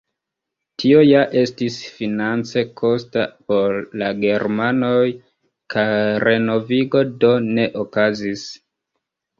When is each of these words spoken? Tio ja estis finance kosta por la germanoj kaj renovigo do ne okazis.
Tio 0.83 1.01
ja 1.07 1.19
estis 1.41 1.75
finance 1.97 2.63
kosta 2.81 3.27
por 3.53 3.79
la 4.03 4.09
germanoj 4.25 5.07
kaj 5.77 5.89
renovigo 6.29 7.09
do 7.25 7.35
ne 7.53 7.73
okazis. 7.87 8.51